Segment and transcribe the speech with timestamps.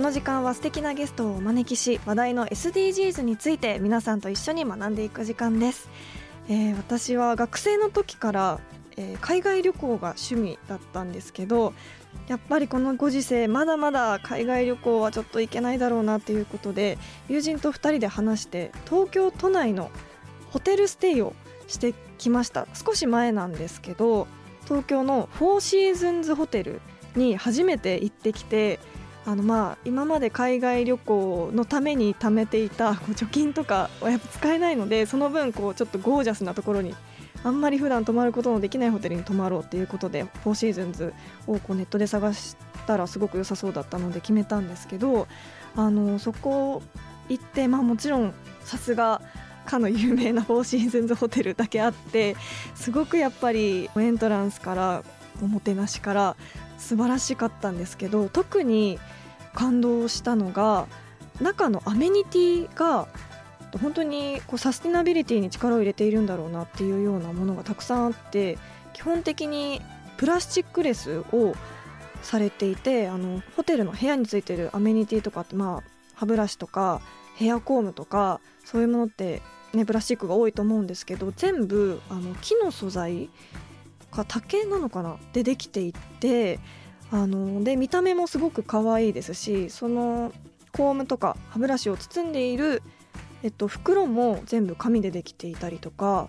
[0.00, 5.90] この時間は素敵なゲストをお招きし話題の SDGs について皆さんと一緒に学んでいく時間です、
[6.48, 8.60] えー私は学生の時から、
[8.96, 11.74] えー海外旅行が趣味だったんですけど
[12.28, 16.96] やっぱりこのご時世まだまだ海外旅行はちょっと行けないだろうなっていうことで
[17.28, 19.90] 友人と2人で話して東京都内の
[20.48, 21.34] ホテルステイを
[21.68, 22.66] してきました。
[22.72, 24.28] 少し前なんですけど
[24.64, 26.80] 東京のフォーシーズンズホテル
[27.16, 28.80] に初めて行ってきて
[29.26, 36.94] あのまあ今まで海外旅行のために貯めていた こう貯金とかはやっぱ使えないのでその分こうちょっとゴージャスなところに
[37.42, 41.12] あんまり普段泊まることのできないホテルに泊まろうっていうことでフォーシーズンズ
[41.46, 45.26] をこうネットで探したらすごく良さそうだったので決めたんですけど
[45.76, 46.82] あのそこ
[47.28, 48.34] 行ってまあもちろん
[48.64, 49.22] さすが
[49.64, 52.36] かの有名なフォーシーズンズホテルだけあって
[52.74, 55.02] すごくやっぱりエントランスから
[55.42, 56.36] おもてなしから
[56.80, 58.98] 素晴らしかったんですけど特に
[59.54, 60.86] 感動したのが
[61.40, 63.06] 中のアメニティが
[63.80, 68.58] 本当にこうサスティナビリティに力を入れているんだろうなっていうようなものがたくさんあって
[68.92, 69.80] 基本的に
[70.16, 71.54] プラスチックレスを
[72.22, 75.82] されていてあのホテルの部屋についてるアメニティとかってまあ
[76.14, 77.00] 歯ブラシとか
[77.36, 79.40] ヘアコームとかそういうものって
[79.72, 83.30] ねプラスチックが多いと思うんですけど全部あの木の素材
[84.10, 85.16] か竹なのかな？
[85.32, 86.58] でできていて
[87.10, 90.32] あので見た目もすごく可愛いですしその
[90.72, 92.82] コームとか歯ブラシを包んでいる、
[93.42, 96.28] えっと、袋も全部紙でできていたりとか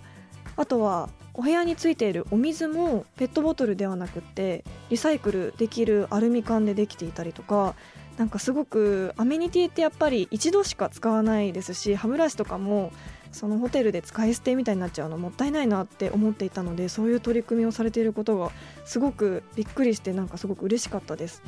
[0.58, 7.76] あとはお部屋についているお水もペットボトルではなくってリサイクルできるアルミ缶でできていたりとか
[8.18, 12.92] なんかすごくアメニティってやっぱり一度しか使わないですし歯ブラシとかも
[13.32, 18.52] そのホテルで使い捨てみたいになっちゃうのもったいないなって思っていたのでそういう取り組みをされていることが
[18.86, 21.42] すごくびっくりしてなんかすごく嬉しかったです。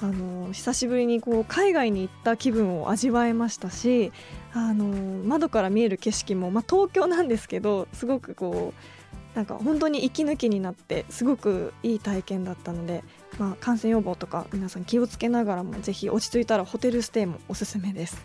[0.00, 4.12] あの久しぶりにこう海外に行った気分を味わえましたし
[4.52, 4.84] あの
[5.24, 13.02] 窓から見える景色も、まあ、東京なんですけどすごくこうなんか本当に息抜きになってすごくいい体験だったので、
[13.38, 18.24] まあ、感染予防とか皆さん気をつけながらもぜひ落ち着いたらホテルステイもおすすめです。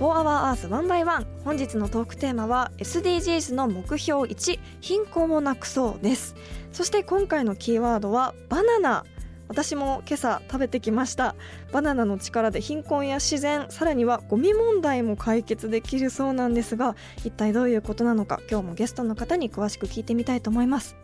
[0.00, 6.34] 4 Hour Earth 1 by 1本日のトークテーマは SDGs の目標1貧困をなくそうです。
[6.72, 9.04] そして今回のキーワードはバナナ。
[9.48, 11.34] 私も今朝食べてきました。
[11.70, 20.96] バナナの力で貧困や自然さらにはゴミ問題も解決できるそうなんですが一体どういうことなのか今日もゲストの方に詳しく聞いてみたいと思います。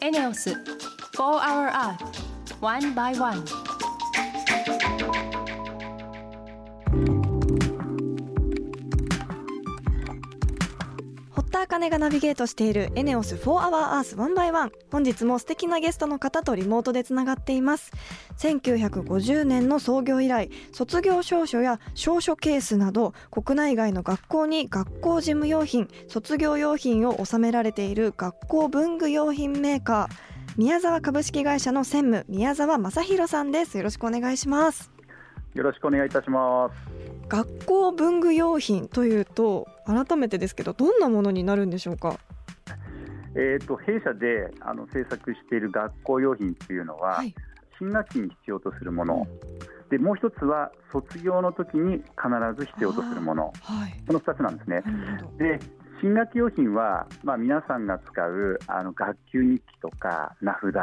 [0.00, 0.56] エネオス4
[1.18, 2.25] Hour Earth
[2.60, 3.44] One by One.
[11.30, 17.92] 堀田茜がナビゲートしているエネオス4 Hour Earth 1 by 1本日も素敵なゲストの方とリモートでつながっています。
[18.38, 30.35] 1950年の創業以来卒業証書や証書ケースなど国内外の学校に学校事務用品卒業用品を収められている学校文具用品メーカー。
[30.58, 33.76] 宮沢株式会社の専務宮沢正弘さんです。
[33.76, 34.90] よろしくお願いします。
[35.52, 36.74] よろしくお願いいたします。
[37.28, 42.18] 学校文具用品というと改めてですけどどんなものになるんでしょうか？
[43.34, 47.34] えーと、弊社であの制作している学校用品というのは、はい、
[47.78, 49.26] 新学期に必要とするもの、
[49.90, 52.04] でもう一つは卒業の時に必
[52.58, 54.82] ず必要とするもの、はい、この2つなんですね。
[55.36, 55.60] で
[56.00, 60.74] 新学期用品は、まあ、皆さんが使うあの学級日記とか名札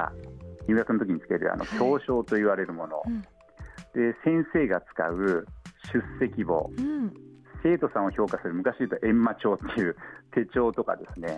[0.68, 5.46] 入学の時につけるあの表彰と言われるもの、はいうん、で先生が使う
[5.92, 7.14] 出席簿、うん、
[7.62, 9.96] 生徒さんを評価する昔言うと閻魔帳っていう
[10.34, 11.38] 手帳とかですね、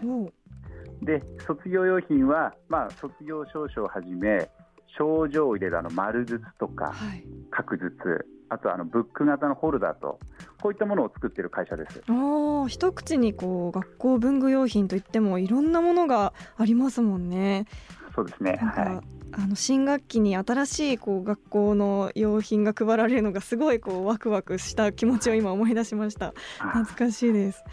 [1.02, 4.50] で卒業用品は、まあ、卒業証書をはじめ
[4.98, 8.26] 症状を入れるあの丸筒とか、はい、角筒。
[8.48, 10.20] あとあのブック型のホルダーと
[10.66, 12.02] こういったものを作っている会社です。
[12.10, 17.68] お一口にこう学校文具用品といってもいろんなものがありますもんね。
[18.16, 19.00] そうですね、はい、
[19.34, 26.34] あの新学期に新しいこう学校の用品が配られるのがすごいこうワクワクした気持ちを今思い出しました。
[26.58, 27.64] 懐かしいです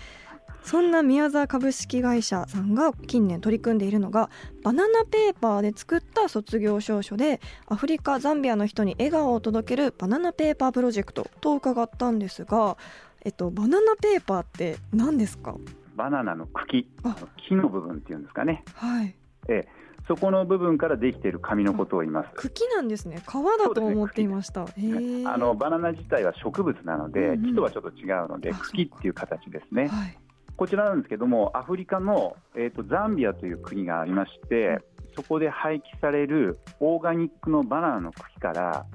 [0.62, 4.30] そんな宮沢株式会社さんが近年取り組んでいるのが
[4.62, 12.76] バナナペーパーで作った卒業証書でアフリカザンビアの人に笑顔を届けるバナナペーパープロジェクトと伺ったんですが、
[13.24, 15.56] えっと、バナナペーパーって何ですか？
[15.96, 16.88] バナナの茎
[17.48, 18.64] 木の部分っていうんですかね。
[18.74, 19.14] はい、
[19.48, 22.30] ええそこの部分からできている紙のことを言います。
[22.34, 23.20] 茎なんですね。
[23.20, 24.64] 皮だと思っていました。
[24.76, 29.86] ね、あのバナナ自体は植物なので、うんうん、木とはちょっと違うので、茎っていう形ですね。
[29.86, 30.18] はい、
[30.56, 34.80] こちらなんですけども、アフリカのえっ、ー、とザンビアという国がありまして、
[35.14, 38.86] そこで廃棄されるオーガニックのバナナの茎から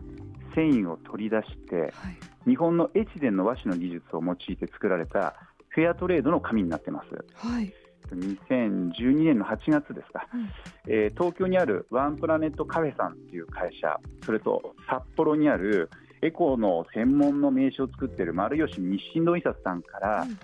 [0.56, 2.18] 繊維を取り出して、はい、
[2.48, 5.36] 日本の越前の和紙の技術を用いて作られた
[5.70, 7.10] フェアトレードの紙になってます。
[7.36, 7.74] はい。
[8.16, 10.50] 2012年の8月ですか、うん、
[10.88, 15.90] えー、東京にあるワンプラネットカフェさんという会社それと札幌にある
[16.22, 20.40] エコの専門の名刺を作っている丸吉日清堂印刷さんから、うん、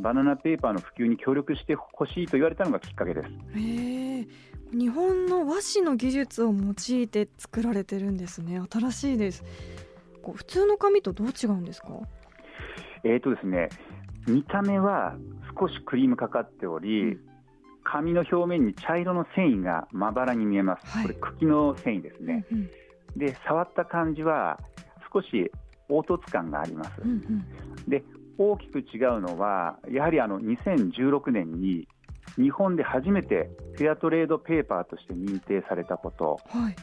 [0.00, 3.28] バナナペーパーの普及に協力してほしいと言われたのがきっかけです。
[3.56, 4.26] へ
[4.72, 8.60] 日本の和紙の技術を用いて作られてるんですね。
[8.70, 9.44] 新しいです。
[10.22, 11.88] こう普通の紙とどう違うんですか？
[13.04, 13.68] えーとですね
[14.26, 15.16] 見た目は
[15.58, 17.18] 少しクリームかかっており、
[17.84, 24.58] 紙の表面に茶色の繊維がまばらに見えます、はい、これ、茎の繊維ですね、うんうん、で触った感じは
[25.12, 25.50] 少し
[25.88, 27.44] 凹凸感があります、うんうん、
[27.88, 28.04] で
[28.38, 31.86] 大きく違うのは、やはりあの2016年に
[32.36, 36.76] 日本で初めてフェアトレードペーパーとして認定されたこと、はい、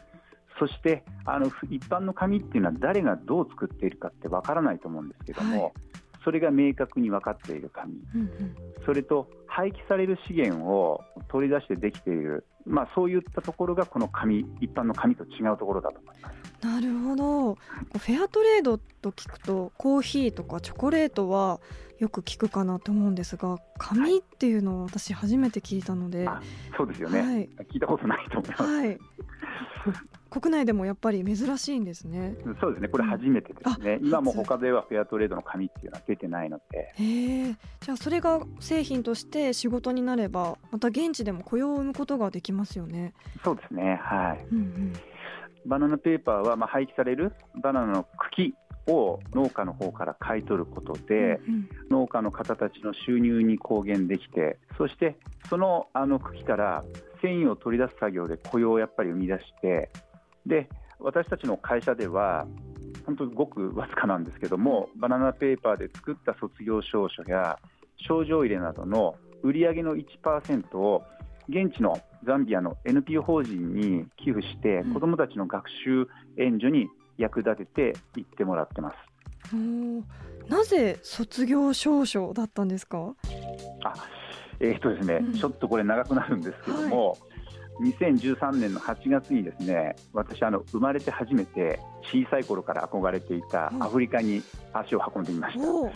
[0.60, 5.74] そしてあの一般の紙っていうのは誰がどう作っているかってわからないと思うんですけども、はい。
[6.24, 8.56] それが明確に分かっている紙、うんうん、
[8.86, 16.49] それと廃棄される資源を取り出してできている、まあ、そういったところがこの紙一般の紙と違うところだと思います。
[16.61, 17.56] なるほど。
[17.56, 21.59] フェアトレードと聞くとコーヒーとかチョコレートは
[22.00, 28.97] よく聞くかなと思うんですが紙っていうのは私初めて聞いたので、はい、そうですよね、はい、聞いたことないと思います、はい、
[30.29, 32.35] 国内でもやっぱり珍しいんですね。
[32.62, 33.97] そうですね、これ初めてですね。
[34.01, 36.94] うん、今も他ではフェアトレードの紙っていうのは出てないので。
[36.95, 43.13] へじゃあそれが製品として仕事になれば、また現地でも雇用を生むことができますよね。
[43.44, 44.45] そうですね、はい。
[44.51, 44.94] うんうん、
[45.65, 48.53] バナナペーパーはまあ廃棄されるバナナの茎
[48.88, 55.17] を農家の方から買い取ることで、うんうん、農家の方たちの収入に貢献できて、そして
[55.50, 56.84] そのあの茎から
[57.22, 59.91] 繊維を取り出す作業で雇用をやっぱり生み出して、
[60.45, 60.69] で
[61.00, 62.45] 私たちの会社では
[63.05, 67.57] 本当にごくわずかなんですけどもバナナペーパーで作った卒業証書や
[67.98, 71.03] 症状入れなどの売上の1%を
[71.50, 76.88] 現地のザンビアの NPO 法人に寄付して子どもたちの学習援助に
[77.18, 78.96] 役立てていってもらってます。
[80.48, 83.13] なぜ卒業証書だったんですか？
[83.84, 83.94] あ
[84.60, 87.20] えー、っとですね、うん、ちょっとこれ長くなるんですけども、はい。
[87.91, 94.41] 2013年の8月にですね私あの生まれて初めて小さい頃から憧れていたアフリカに
[94.74, 95.89] 足を運んでみました、は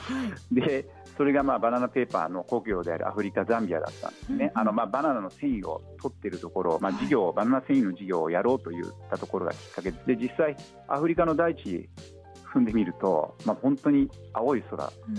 [0.51, 0.85] い、で
[1.17, 10.55] それがまあバナナペーパーの故郷であるアフリカザンビアだったんですね、うん、あのまあバナナの繊維を取っているところ、まあ、事業、はい、バナナ繊維の事業をやろうといったところがきっかけで実際
[10.87, 11.89] アフリカの大地
[12.53, 15.15] 踏んでみると、まあ、本当に青い空、うん、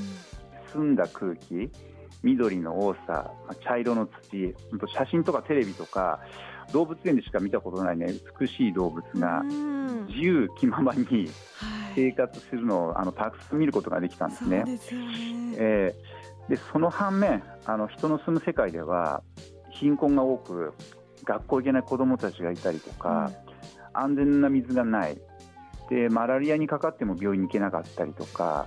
[0.73, 1.71] 澄んだ空気
[2.25, 3.31] 緑の多さ、
[3.63, 4.55] 茶色の土、
[4.89, 6.21] 写真とかテレビとか
[6.73, 9.43] 動物園でしか見たことないね美しい動物が
[10.09, 11.31] 自由気ままに
[11.95, 14.65] 生活するのをあのたくさん見ることができたんですね。
[14.81, 19.23] そ、ね、えー、でその反面あの人の住む世界では
[19.71, 20.73] 貧困が多く
[21.25, 23.31] 学校行けない子どもたちがいたりとか、
[23.95, 25.19] うん、安全な水がない。
[25.91, 28.67] でマラリアにかかっても病院に行けなかったりとか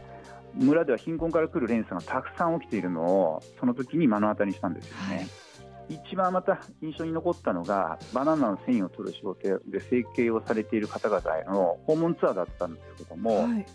[0.54, 5.16] 村では貧困から来る連鎖がたくさん起きているのをその時に目の当たりにしたんですよね。
[5.16, 5.47] はい
[5.89, 13.65] 一番また印象に残ったのがバナナの繊維を取る仕事で生計をされている方々への訪問ツアーだったんですけども、はい、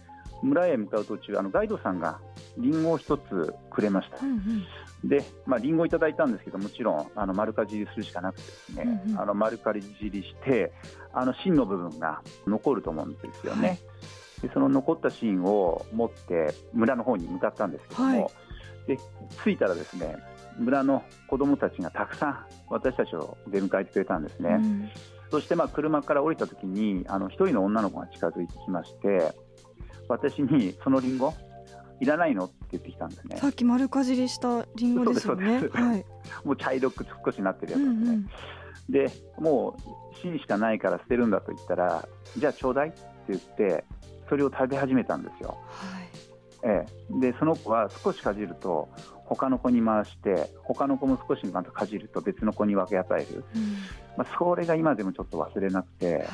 [0.43, 2.21] 村へ向かう途中あのガイドさんが
[2.59, 10.73] リンゴを一つくれました、うんうん、で、まあ、リンゴをいただいたんですけどもちろんあの丸かじりするしかなくてですね、うんうん、あの丸かじりして
[11.15, 13.79] あの芯の部分が残ると思うんですよね、はい、
[14.43, 18.31] でその残った芯を持って村の方に向かったんですけども、はい、
[18.89, 18.99] で
[19.45, 20.17] 着いたらですね
[20.59, 24.91] 村の子どもたちがたくさん私たちを出迎えてくれたんですね、うん、
[25.31, 29.33] そしてまあ車から降りた時にあの1人の女の子が近づいてきまして
[30.09, 31.35] 私にそのリンゴ
[32.01, 33.37] いらないのって言ってきたんですね。
[33.37, 35.69] さっき丸かじりしたリンゴですよね。
[35.73, 36.05] はい、
[36.45, 38.29] もう茶色く少しなってるやつですね、うんうん、
[38.91, 43.85] でもう芯しかないから捨てるんだと言ったらじゃあちょうだいって言って
[44.29, 46.13] それを食べ始めたんですよ、はい。
[46.65, 48.89] ええ、でその子は少しかじると
[49.35, 53.63] 他の子に回して他の子も少しまたかじると別の子に分け与える、うん、
[54.17, 56.27] まあ、それが今でもちょっと忘れなくて、はい。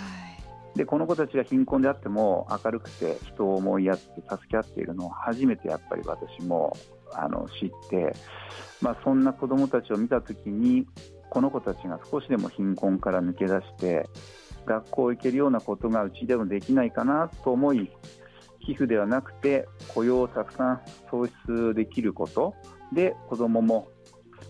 [0.74, 6.76] でこの子たちが貧困であっても明るくて人を思い合って助け合っているのを初めてやっぱり私も
[7.12, 8.14] あの知って、
[8.80, 10.86] まあ、そんな子どもたちを見た時に
[11.30, 14.08] この子たちが少しでも貧困から抜け出して
[14.66, 17.90] 学校行けるようなことがうちでもできないかなと思い
[18.64, 22.54] 寄付ではなくて雇用をたくさん創出できること
[22.92, 23.88] で子どもも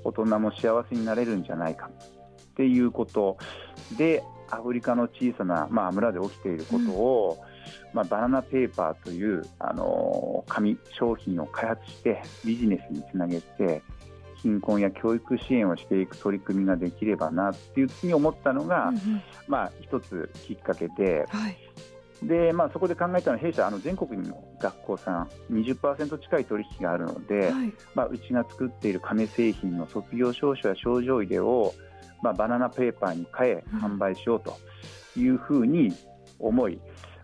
[0.04, 1.90] 大人も幸せになれるんじゃないか。
[1.90, 3.38] っていうこと。
[3.97, 7.38] でアフリカの小さな、まあ、村で起きていることを、
[7.92, 13.83] うん、まあ、バナナペーパーというあの紙商品を開発してビジネスにつなげて
[14.42, 21.26] 貧困や教育支援をしていく取り組みができればなっていうふうに思ったのが、うんうん、まあ、一つきっかけで。
[21.28, 21.59] はい
[22.23, 31.75] でまあ、そこで考えたのは弊社あの全国の学校さん20%近い取引があるので、はい、まあ、うちが作っている紙製品の卒業証書や賞状入れを
[32.23, 34.57] まあ、バナナペーパーに変え販売しようと
[35.19, 35.93] いうふうに
[36.39, 36.81] 思い、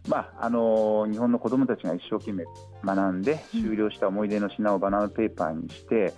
[0.09, 2.45] まあ、あの日本の子どもたちが一生懸命
[2.85, 6.13] 学んで終了した思い出の品をバナナペーパーにして、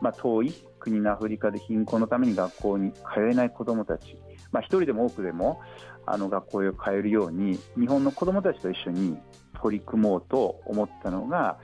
[0.00, 4.16] まあ、遠い国のアフリカで貧困のために学校に通えない子どもたち、
[4.52, 5.60] まあ、一人でも多くでも
[6.06, 9.18] あの学校へ通えるように日本の子どもたちと一緒に
[9.60, 11.58] 取り組もうと思ったのが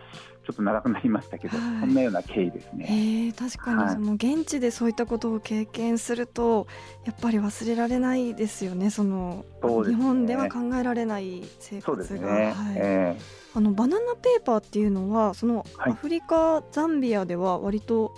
[0.47, 2.87] ちょっと長くなりましたけど、はい、そんなような経緯ですね。
[2.88, 6.69] えー、確かにその現地でそういったことを経験すると、
[7.05, 8.90] やっぱり忘れられないですよね。
[8.90, 12.33] その、ね、日本では考えられない生活が。
[12.33, 18.14] ねはいえー、あのバナナペーパーっていうのはそのアフリカ、ザンビアでは割と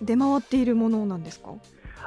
[0.00, 1.50] 出回っているものなんですか？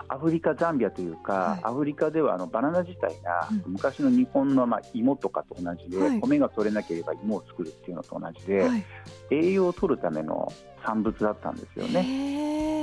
[0.08, 8.86] アフリカ、ザンビアというか、はい、アフリカではあのバナナ自体が、昔の日本のまあ芋とかと同じで、はい、米が取れなければ芋を作るっていうのと同じで、はい、
[9.32, 10.52] 栄養を取るための
[10.86, 12.36] 産物だったんですよね。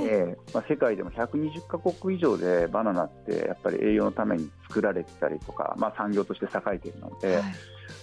[0.05, 7.41] えー、まあ、世界でも120カ国以上でバナナってやっぱり栄養のために作られてたりとか、まあ、産業として栄えているので、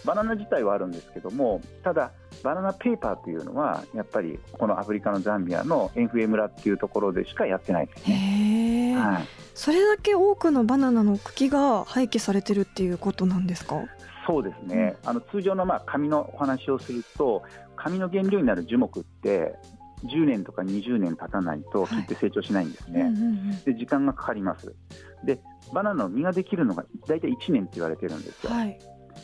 [0.06, 2.12] バナナ自体はあるんですけどもただ
[2.44, 13.84] バナナペーパーというのはやっぱりこのアフリカのザンビアのエンフエ村っていうところでしかやってないですね、はい、それだけ多くのバナナの茎が廃棄されてるっていうことなんですか？
[14.26, 17.42] そうですね、あの通常のまあ紙のお話をすると
[17.76, 19.56] 紙の原料になる樹木って
[20.04, 24.76] 10年とか20年経たないと切って成長しないんですね、はいうんうんうん、で時間がかかります。
[25.24, 25.42] で
[25.74, 28.80] バナナの実ができるのが大体1年って言われてるんですよ、はい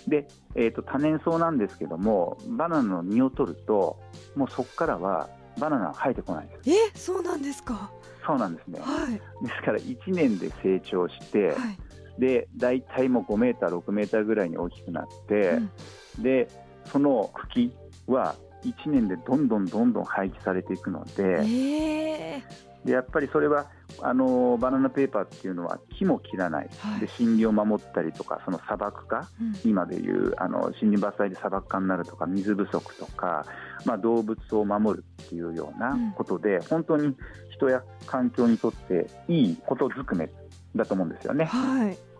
[0.08, 4.00] で、えーと、多年草なんですけどもバナナの実を取ると
[4.36, 6.70] もうそこからはバナナ生えてこないです。
[6.70, 7.92] えそうなんですか。
[8.26, 9.20] そうなんですね、はい、で
[9.54, 11.56] すから1年で成長して、はい、
[12.20, 15.60] で大体もう5メーター6メーターぐらいに大きくなって、
[16.18, 16.48] うん、で
[16.86, 17.72] その茎
[18.08, 22.44] は1年でどんどんどんどん廃棄されていくのでえー、
[22.86, 23.66] でやっぱりそれは
[24.02, 33.46] あのバナナペーパーっていうのは木も切らない、はい、で森林を守ったりとかその砂漠化、うん、今でいうあの森林伐採で砂漠化になるとか水不足とか、
[33.86, 37.16] まあ、動物を守るっていうようなことで、うん、本当に
[37.56, 40.30] 人や環境にとっていいことずくめ
[40.76, 41.46] だと思うんですよね。
[41.46, 42.15] はい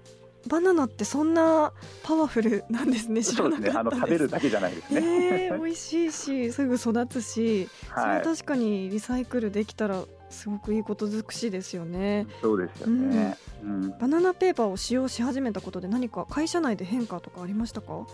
[0.48, 1.74] バナナってそんな
[2.04, 3.24] パワフルなんですね。
[3.24, 3.72] そうですね。
[3.76, 5.48] あの食べるだけじゃないですね。
[5.48, 12.28] えー、美味しいし、すぐ育つし、はい、それ確かにリサイクルできたらすごくいいこと尽くしですよね。
[12.42, 18.06] そうですよね、うん、バナナペーパーを使用し始めたことで何か会社内で変化とかありましたか？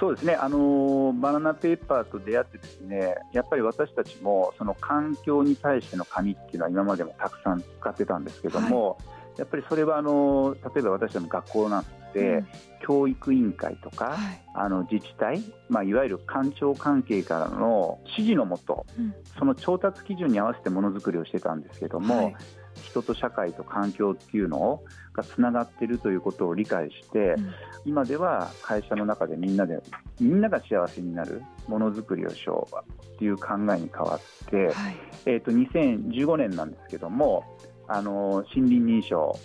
[0.00, 8.96] そうですね、あのバナナペーパーと出会ってですねやっぱり私たちもその環境に対しての紙っていうのは今までもたくさん使ってたんですけども、はい、
[9.38, 12.46] やっぱりそれはあの例えば私たちの学校なんてで、うん、
[12.80, 22.36] 教育委員会とか、はい、あの自治体、まあ、いわゆる官庁関係からの指示のもと、うん、その調達基準に合わせてものづくりをしてたんですけども、はい。
[22.82, 24.82] 人と社会と環境っていうの
[25.14, 27.54] がつながっているということを理解して、うん、
[27.86, 29.78] 今では会社の中でみんなで
[30.20, 37.44] みんなが幸せになるものづくりをしようっていう考えに変わって、はい、えー、と2015年なんですけども
[37.88, 39.38] あの森林認証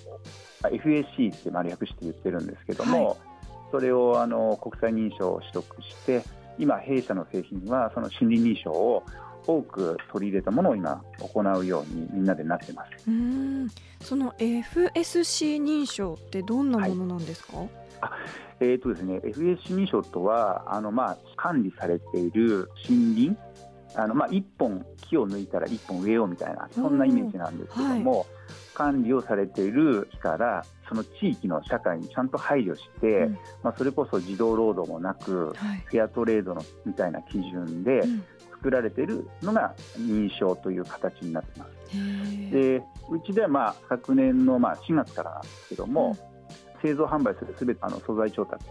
[0.63, 3.17] FAC って丸略して言ってるんですけども、はい、
[3.71, 6.23] それをあの国際認証を取得して
[6.57, 9.03] 今弊社の製品はその森林認証を
[9.47, 13.09] 多く取り入れたものを今行うようにみんなでなってます。
[13.09, 13.67] うん。
[14.01, 17.69] その FSC 認証ってどんなものなんですか、はい、
[18.01, 18.11] あ
[18.59, 23.37] えーとですね、FSC 認証とはあの、まあ、管理されている森林
[23.95, 28.27] あの、まあ、1本木を抜いたら1本植えようみたいなそんなイメージなんですけども、はい、
[28.73, 38.03] 管理をされている木からその地域の社会にちゃんと配慮して、うん、まあ、それこそ児童労働もなく、はい、フェアトレードのみたいな基準で、
[38.61, 41.71] 作られているのが認証という形になってます。
[42.51, 46.15] でうちではまあ昨年のまあ4月からなんですけども、
[46.75, 48.63] うん、製造販売するすべての素材調達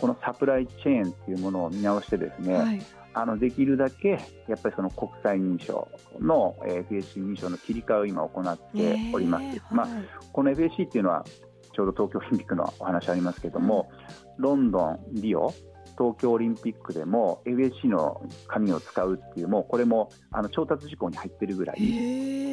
[0.00, 2.82] このサプライチェーンというものを見直してですね、はい、
[3.18, 4.10] あのできるだけ
[4.46, 5.88] やっぱりその国際認証
[6.20, 9.44] の、えー、FSC 認証の切り替えを今行っております。
[9.44, 9.88] えー、まあ、
[10.32, 11.24] この FSC っていうのは
[11.72, 13.90] ちょうど東京オリンピックのお話ありますけども、
[14.36, 15.54] うん、ロンドン、リオ
[15.98, 21.76] 東京オリンピックでも FSC の紙を使うっていうもうこれもあの調達事項に入ってるぐらい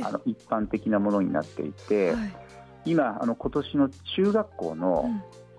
[0.01, 2.36] あの一般的なものになっていて、はい、
[2.86, 5.10] 今あの今年の中学校の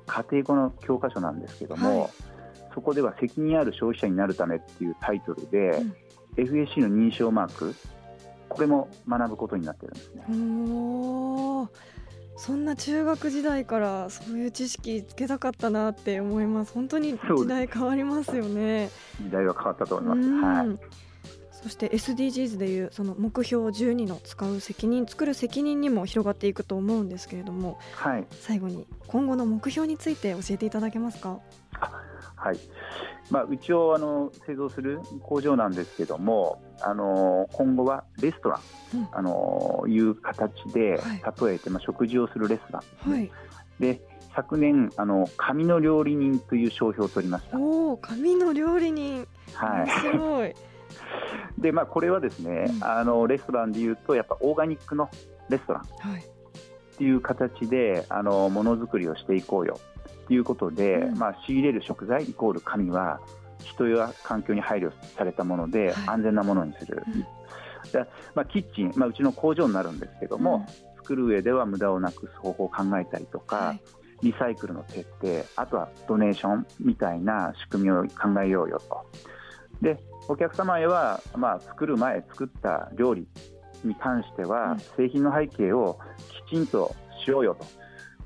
[0.07, 2.11] 家庭語の教科書なんですけども、はい、
[2.75, 5.95] そこでは責任ある消費者になるためっていうタイトルで、うん、
[6.37, 7.75] FSC の認証マーク
[8.49, 10.25] これも学ぶことになってるんですね。
[12.37, 16.73] そんな中学時代からそういう知識つけたかったなって思います。
[16.73, 18.91] 本当に時代変わりますよね。
[19.23, 20.79] 時代は変わったと思います、はい、
[21.53, 31.39] そして SDGs でいうその目標12の使う責任作る責任にも広がっていくと思うんですけれども、はい、最後に今後の目標について教えていただけますか？
[32.45, 32.59] はい。
[33.31, 38.61] まあ、うちをあの製造する工場なんですけども、あの今後はレストラ
[38.93, 41.01] ン、うん、あのいう形で、
[41.43, 43.31] 例えて、まあ、食事をするレストラン、はい、
[43.81, 44.03] で
[44.37, 47.59] 昨年あの紙の料理人という商標を取りました。
[47.59, 49.27] お紙の料理人。
[49.55, 49.89] はい。
[49.89, 50.55] すごい。
[51.59, 55.09] でまあこれはですね、うん、あのレストランでいうとやっぱオーガニックの
[55.49, 55.83] レストラン。
[55.83, 59.81] っていう形であのものづくりをしていこうよ。
[59.94, 59.94] と
[60.33, 63.21] いうことで、うん、まあ、仕入れる食材イコール紙は
[63.63, 67.29] 人や環境に配慮されたもので、安全なものにする、うん、で
[68.35, 73.81] まあ、キッチン、まあ、うちの工場になるんですけども、うん、作る上では無駄をなくす方法を考えたりとか、はい、
[74.23, 79.07] リサイクルの徹底あとはドネーションみたいな仕組みを考えようよと。
[79.83, 83.27] でお客様へは、まあ、作る前作った料理
[83.85, 85.99] に関しては、製品の背景を
[86.49, 87.67] きちんとしようよと。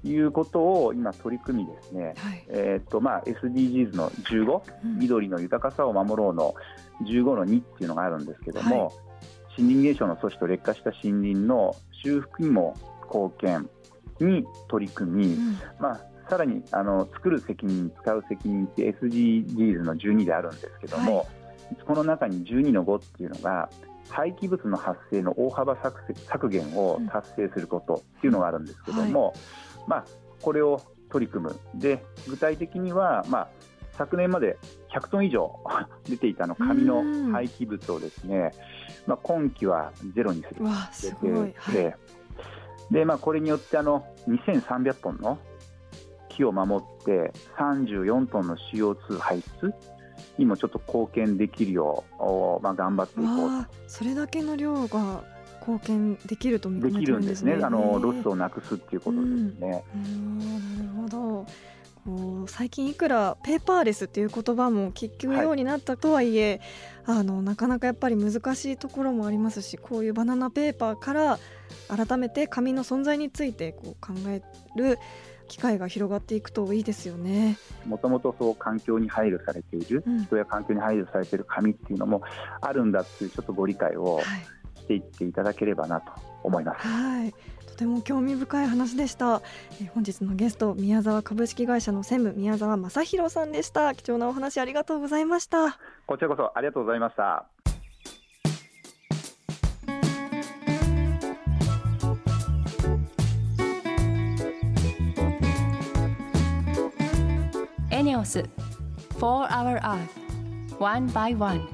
[0.04, 6.54] いうことを今取り組みですね、はい、えーとまあ、SDGs の15、うん、緑の豊かさを守ろうの
[7.04, 12.74] 15の2っていうのがあるんですけども、はい、森林減少の阻止と劣化した森林の修復にも
[13.06, 13.68] 貢献
[14.20, 21.26] に取り組み、うん、まあ、さらにあの作る責任、使う責任って SDGs の12であるんですけども、はい、
[21.86, 23.68] この中に12の5っていうのが
[24.08, 25.76] 廃棄物の発生の大幅
[26.30, 30.04] 削減を達成することっていうのがあるんですけども、うんまあ、
[30.42, 31.58] これを取り組む。
[31.74, 33.48] で具体的には、まあ、
[33.92, 34.58] 昨年まで
[34.94, 35.58] 100トン以上
[36.04, 38.52] 出ていたの紙の廃棄物をですね、
[39.06, 40.64] まあ、今期はゼロにする。
[40.92, 41.96] すごい、はい、
[42.92, 45.38] でまあ、これによってあの2300トンの
[46.28, 49.74] 木を守って34トンの CO2 排出？
[50.36, 55.22] にもちょっと貢献できるよう、まあ、頑張っていこうそれだけの量が
[55.68, 57.58] 貢献できるとできるんですね。
[57.62, 59.26] あのロスをなくすっていうことです
[59.60, 59.84] ね。
[59.94, 60.46] うん、な
[60.82, 61.46] るほど。
[62.46, 66.62] 最近いくらペーパーレスっていう言葉も聞くようになったとはいえ、
[67.04, 71.38] はい、あのなかなかやっぱり難しいところもありますしこういうバナナペーパーから
[71.94, 74.40] 改めて紙の存在についてこう考え
[74.74, 74.98] る
[75.48, 77.58] 機会が広がっていくといいですよね。
[77.84, 82.22] もともとそう環境に配慮されている、うん、人や環境に配慮されている紙っていうのも
[82.62, 84.24] あるんだっていうちょっとご理解を、はい
[84.88, 86.10] していっていただければなと
[86.42, 86.86] 思います。
[86.86, 87.34] はい。
[87.66, 89.42] とても興味深い話でした、
[89.80, 93.94] え本日のゲスト宮沢株式会社の専務宮沢正弘さんでした。
[93.94, 95.78] 貴重なお話ありがとうございました。
[96.06, 97.46] こちらこそありがとうございました。
[107.90, 108.48] ENEOS
[109.18, 111.68] For Our Earth One by One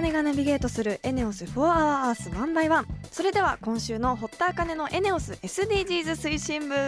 [0.00, 6.74] 茜がナビゲートするエネオス4 Hour Earth 1 by 1それでは今週の堀田茜のエネオス SDGs 推進部。
[6.74, 6.80] よ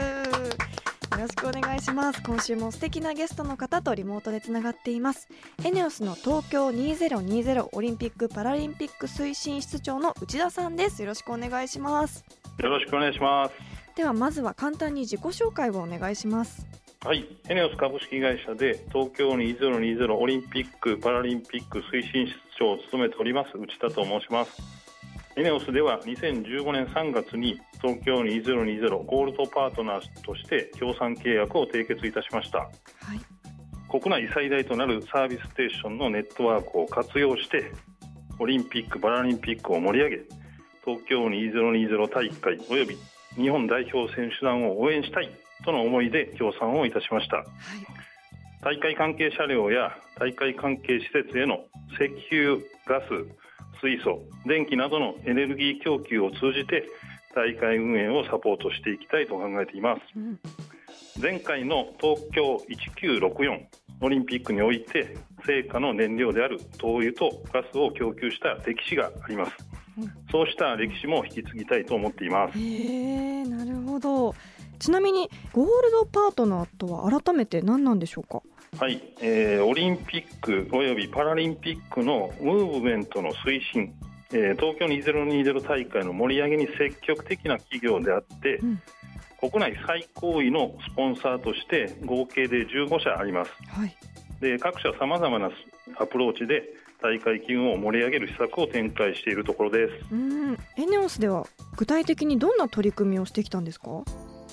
[1.18, 2.22] ろしくお願いします。
[2.22, 5.28] 今週も素敵なゲストの方とリモートでつながっています。
[5.62, 11.02] エネオスの東京2020オリンピック・パラリンピック推進室長の内田さんです。
[11.02, 12.24] よろしくお願いします。
[12.58, 13.82] よろしくお願いします。
[13.94, 16.66] ではまずは簡単に自己紹介をお願いします
[17.04, 24.62] はい、エネオス株式会社で東京2020オリンピック・パラリンピック推進室長を務めております内田と申します。
[25.34, 32.58] エネオスでは2015年3月に東京2020ゴールドパートナーとして協賛契約を締結いたしました。
[32.58, 32.70] はい
[33.90, 37.72] 国内最大となるサービスステーションのネットワークを活用して
[38.38, 40.16] オリンピック・パラリンピックを盛り上げ
[40.84, 42.96] 東京2020大会および
[43.34, 45.30] 日本代表選手団を応援したい
[45.64, 47.38] との思いで協賛をいたしました。
[47.38, 47.46] はい。
[48.62, 51.64] 大会関係車両や大会関係施設への
[51.98, 53.06] 石油ガス
[53.80, 56.86] 水素電気などのエネルギー供給を通じて
[57.34, 60.00] 大会運営をサポートしていきたいと考えています。
[60.16, 60.38] うん。
[61.20, 62.56] 前回の東京
[63.00, 63.60] 1964
[64.00, 69.52] オリンピックにおいて成果の燃料である灯油とガスを供給した歴史があります、
[69.98, 70.12] うん。
[70.30, 72.58] そうした歴史も引き継ぎたいと思っています。
[72.58, 74.34] へえなるほど
[74.82, 78.42] ちなみにゴールドパートナーとは改めて何なんでしょうか？
[78.78, 83.94] はい、えーオリンピックおよびパラリンピックのムーブメントの推進、
[84.32, 88.82] えー東京2020大会の盛り上げに積極的な企業であって、うん。
[89.38, 93.50] 国内最高位のスポンサーとして合計で15社あります。
[93.68, 93.96] はい。
[94.40, 95.50] で各社さまざまな
[95.98, 96.62] アプローチで
[97.02, 99.92] 大会機運を盛り上げる施策を展開しているところです。
[100.12, 100.58] うん。
[100.76, 104.02] エネオスでは具体的にどんな取り組みをしてきたんですか？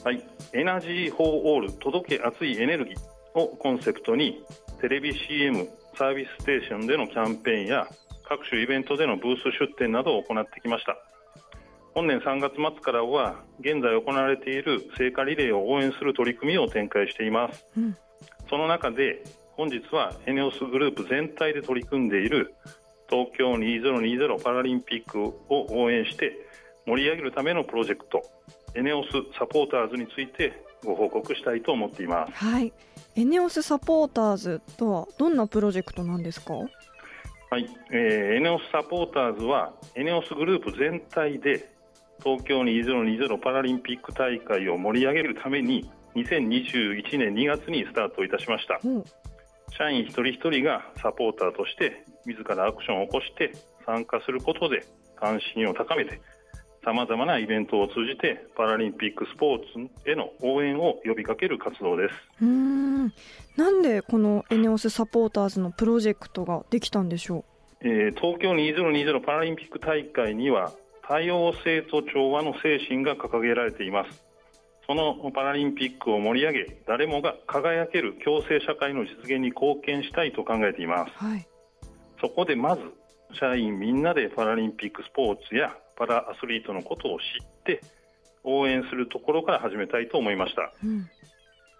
[0.01, 4.41] はい、 Energy for All 届け熱いエネルギーをコンセプトに
[4.79, 7.85] テレビ CM サービスステーションでのキャンペーンや
[8.23, 10.95] 各種イベントでのブース出展などを行ってきました。
[11.93, 17.65] 本年3月末からは現在行われている聖火リレーを応援する取り組みを展開しています。
[17.75, 17.97] うん。
[18.49, 19.21] その中で
[19.57, 22.55] 本日はエネオスグループ全体で取り組んでいる
[23.09, 26.31] 東京2020パラリンピックを応援して
[26.85, 28.23] 盛り上げるためのプロジェクト
[28.75, 32.33] エネオスサポーターズについてご報告したいと思っています。
[32.33, 32.71] はい。
[33.15, 36.53] エネオスサポーターズとはどんなプロジェクトなんですか？
[36.53, 41.71] はい、えーエネオスサポーターズはエネオスグループ全体で
[42.23, 48.79] 東京2020パラリンピック大会を盛り上げるために2021年2月にスタートいたしました。
[48.79, 49.05] ほう。
[49.71, 53.51] 社員一人一人がサポーターとして自らアクションを起こして
[53.85, 56.21] 参加することで関心を高めて
[56.83, 59.59] さまざまなイベントを通じてパラリンピックスポー
[60.03, 62.13] ツへの応援を呼びかける活動です。
[62.41, 63.13] うーん。
[63.57, 67.43] なんでこのエネオスサポーターズのプロジェクトができたんでしょ
[67.81, 70.71] えー東京2020パラリンピック大会には
[71.07, 74.23] 多様性と調和の精神が掲げられています。
[74.87, 81.11] そのパラリンピックを盛り上げ誰もが輝ける共生社会の実現に貢献したいと考えています。
[81.21, 81.47] うはい。
[82.21, 82.81] そこでまず
[83.39, 87.81] 社員みんなでパラリンピックスポーツやパラアスリートのことを知って
[88.43, 90.71] 応援するところから始めたいと思いました。
[90.83, 91.07] うん。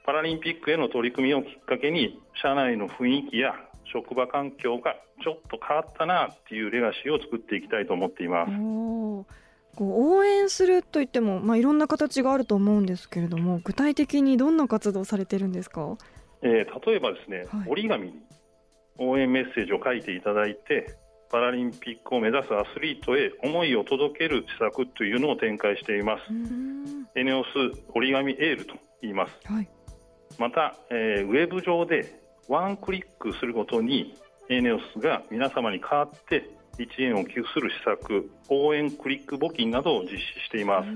[0.06, 3.54] パラリンピックへの取り組みをきっかけに社内の雰囲気や
[3.92, 8.52] 職場環境がちょっと変わったなっていうレガシーを作っていきたいと思っています。
[8.52, 9.26] こ
[9.86, 15.98] う応援するといっても、まあ、いろんな形があると思うんですけれども具体的にどんな活動されてるんですか？
[16.42, 17.70] えー例えばですね、はい。
[17.70, 18.14] 折り紙に
[18.98, 20.96] 応援メッセージを書いていただいて
[21.32, 26.24] パラリンピックを目指すアスリートへ思いを届ける施策というのを展開しています。
[27.16, 27.48] エネオス
[27.94, 29.32] 折り紙エールと言います。
[29.52, 29.70] はい。
[30.38, 34.16] また、えーウェブ上でワンクリックするごとに
[34.50, 40.90] エネオスが皆様に代わって1円を寄付する施策応援クリック募金などを実施しています。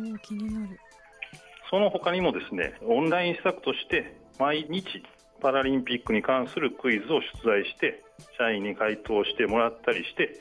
[1.70, 5.04] その他にもですねオンライン施策として毎日
[5.42, 8.02] パラリンピックに関するクイズを出題して
[8.38, 10.40] 社員に回答してもらったりして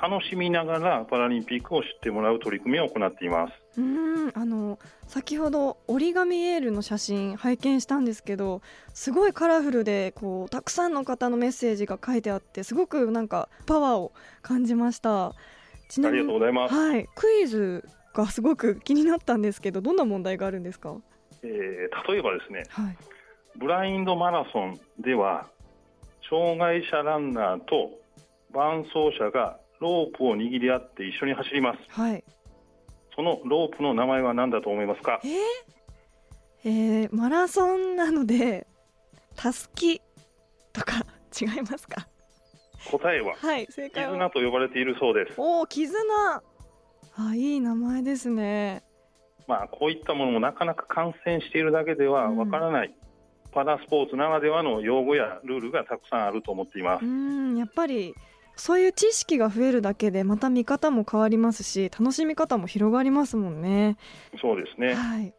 [0.00, 3.52] 楽しみながらパラリンピックを知ってもらう取り組みを行っています。
[3.76, 15.32] うーんあの先ほど折り紙エールの写真拝見したんですけどすごいカラフルでこうたくさんの方のメッセージが書いてあってすごくなんかパワーを感じました。
[15.88, 17.06] ちありがとうございます、はい。
[17.14, 20.96] クイズがすごく気になったんですけどどんな問題があるんですか？
[21.42, 22.96] えー例えばですねはい。
[23.56, 25.48] ブラインドマラソンでは
[26.34, 27.90] 障害者ランナーと
[28.52, 31.78] 伴走者がロープを握り合って一緒に走ります。
[31.90, 32.24] はい。
[33.14, 35.20] そのロープの名前は何だと思いますか？
[35.24, 35.32] えー
[36.64, 38.66] えーマラソンなので
[39.36, 40.00] たすき
[40.72, 41.04] とか
[41.40, 42.08] 違いますか？
[42.90, 44.10] 答えははい正解は。
[44.12, 45.40] 絆と呼ばれているそうです。
[45.40, 45.94] おお絆。
[47.16, 48.82] あいい名前ですね。
[49.46, 52.94] まあこういったものもなかなか観戦しているだけではわからない、
[53.54, 58.14] パラスポーツならではの用語やルールがたくさんあると思っていまうすんやっぱり
[58.56, 63.96] そういう知識が増えるだけでまた見方も変わりますし楽しみ方も広がりますもんね。
[64.40, 64.94] そうですね。
[64.94, 65.32] はい。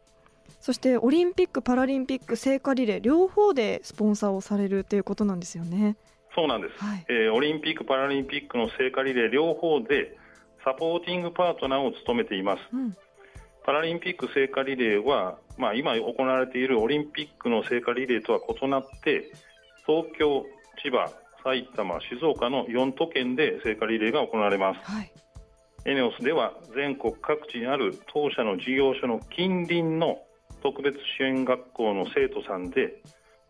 [0.60, 5.96] そしてオリンピック・パラリンピック聖火リレー両方でスポンサーをされるということなんですよね。
[6.34, 7.06] そうなんです、はい。
[7.08, 10.16] えーオリンピック・パラリンピックの聖火リレー両方で
[10.64, 12.60] サポーティングパートナーを務めています。
[12.72, 12.96] うん。
[13.64, 19.30] パラリンピック聖火リレーは、まあ、今行われているオリンピックの聖火リレーとは異なって
[19.86, 20.44] 東京、
[20.82, 21.10] 千葉、
[21.42, 24.90] 埼玉、静岡の4都県で聖火リレーが行われます。
[24.90, 25.12] はい。
[25.84, 30.18] エネオスでは全国各地にある当社の事業所の近隣の
[30.60, 33.00] 特別支援学校の生徒さんで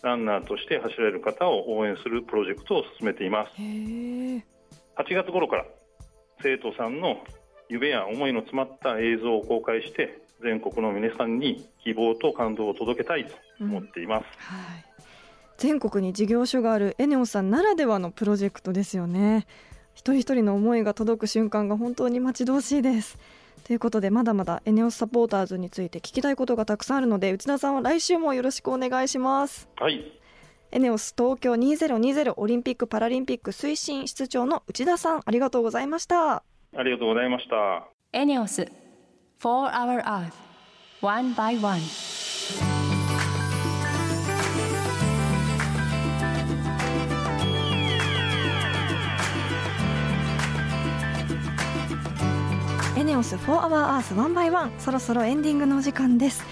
[0.03, 3.53] ランナーとして走られる方を応援するプロジェクトを進めています。
[3.61, 4.45] へえ
[4.97, 5.65] 8月頃から
[6.43, 7.17] 生徒さんの
[7.71, 14.85] 夢や思いの詰まった映像を公開して全国の皆さんに希望と感動を届けたいと思っています、はい。
[15.59, 19.47] 全国に事業所があるエネオスさんならではのプロジェクトですよね。
[19.95, 23.19] 一人一人の思いが届く瞬間が本当に待ち遠しいです。
[23.65, 29.69] ということでまだまだエネオスサポーターズについて聞きたいことがたくさんあるので内田さんは来週もよろしくお願いします。
[29.77, 30.13] はい。
[30.71, 36.37] エネオス東京2020オリンピック・パラリンピック推進室長の内田さんありがとうございました。
[36.77, 37.89] ありがとうございました。
[38.13, 38.71] エネオス
[39.47, 40.35] 4 Hour Earth
[41.01, 41.79] One by One
[52.99, 56.43] エネオス4 Hour Earth 1 by 1そろそろエンディングのお時間です、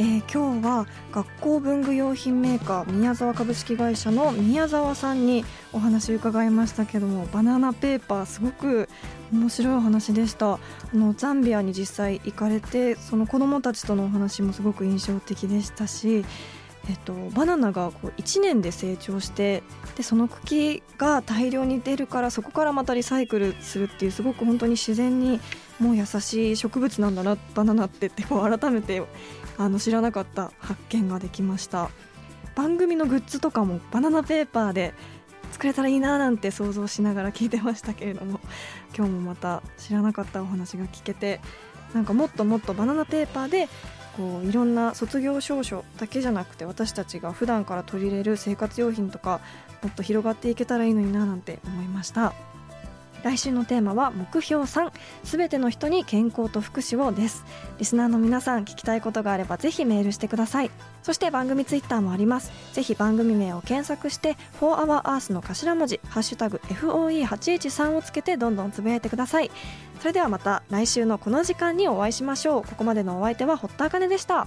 [0.00, 8.88] えー今日は学校文具用品メーカー宮沢株式会社の宮沢さんにお話を伺いましたけどもバナナペーパーすごく
[9.30, 10.54] 面白いお話でした。
[10.54, 10.58] あ
[10.94, 16.24] のザンビアに実際行かれてその子どもたちとのお話もすごく印象的でしたし
[16.88, 19.62] えっと、バナナがこう1年で成長して
[19.96, 25.40] でその茎が大量に出るからそこからまたリサイクルするっていうすごく本当に自然に
[25.80, 29.02] もう優しい植物なんだなバナナってってこう改めて
[29.58, 31.90] あの知らなかった発見ができました。
[32.54, 34.92] 番組のグッズとかもバナナペーパーで
[35.52, 38.40] 作れたらいいななんて想像しながら聞いてましたけれども
[38.96, 41.40] 今日もまた知らなかったお話が聞けて
[41.94, 43.68] なんかもっともっとバナナペーパーで
[44.16, 49.40] こういろんな卒業証書だけじゃなくて私たちが普段から取り入れる生活用品とか
[49.82, 52.49] もっと広がっていけたらいいのにななんて思いました。
[53.22, 54.92] 来週のテーマは目標3
[55.24, 57.44] すべての人に健康と福祉をです。
[57.78, 60.70] リスナーの皆さん聞きたいことがあればぜひメールしてください。
[61.02, 62.52] そして番組ツイッターもあります。
[62.72, 69.50] ぜひ番組名を検索して「4HourEarth」の頭文字「ハッシュタグ #FOE813」をつけてどんどんつぶやいてください。
[70.00, 72.62] それではまた来週のこの時間にお会いしましょう。
[72.62, 74.46] ここまでのお相手は堀田茜でした。